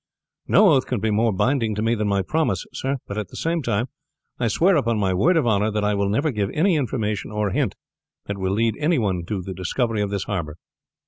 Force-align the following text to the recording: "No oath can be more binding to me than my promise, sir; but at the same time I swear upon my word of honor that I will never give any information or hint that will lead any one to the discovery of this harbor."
"No 0.47 0.71
oath 0.71 0.87
can 0.87 0.99
be 0.99 1.11
more 1.11 1.31
binding 1.31 1.75
to 1.75 1.83
me 1.83 1.93
than 1.93 2.07
my 2.07 2.23
promise, 2.23 2.65
sir; 2.73 2.97
but 3.07 3.19
at 3.19 3.27
the 3.27 3.35
same 3.37 3.61
time 3.61 3.85
I 4.39 4.47
swear 4.47 4.75
upon 4.75 4.97
my 4.97 5.13
word 5.13 5.37
of 5.37 5.45
honor 5.45 5.69
that 5.69 5.83
I 5.83 5.93
will 5.93 6.09
never 6.09 6.31
give 6.31 6.49
any 6.55 6.75
information 6.75 7.29
or 7.29 7.51
hint 7.51 7.75
that 8.25 8.39
will 8.39 8.53
lead 8.53 8.73
any 8.79 8.97
one 8.97 9.25
to 9.27 9.43
the 9.43 9.53
discovery 9.53 10.01
of 10.01 10.09
this 10.09 10.23
harbor." 10.23 10.55